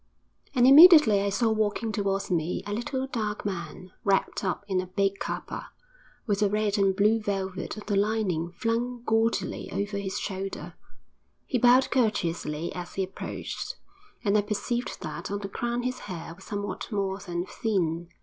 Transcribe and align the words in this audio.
And 0.55 0.65
immediately 0.65 1.21
I 1.21 1.29
saw 1.29 1.51
walking 1.51 1.91
towards 1.91 2.31
me 2.31 2.63
a 2.65 2.73
little, 2.73 3.05
dark 3.05 3.45
man, 3.45 3.91
wrapped 4.03 4.43
up 4.43 4.65
in 4.67 4.81
a 4.81 4.87
big 4.87 5.19
capa, 5.19 5.69
with 6.25 6.39
the 6.39 6.49
red 6.49 6.79
and 6.79 6.95
blue 6.95 7.19
velvet 7.21 7.77
of 7.77 7.85
the 7.85 7.95
lining 7.95 8.51
flung 8.53 9.03
gaudily 9.05 9.71
over 9.71 9.99
his 9.99 10.17
shoulder. 10.17 10.73
He 11.45 11.59
bowed 11.59 11.91
courteously 11.91 12.73
as 12.73 12.95
he 12.95 13.03
approached, 13.03 13.75
and 14.25 14.35
I 14.35 14.41
perceived 14.41 14.99
that 15.03 15.29
on 15.29 15.37
the 15.37 15.47
crown 15.49 15.83
his 15.83 15.99
hair 15.99 16.33
was 16.33 16.45
somewhat 16.45 16.91
more 16.91 17.19
than 17.19 17.45
thin. 17.45 18.07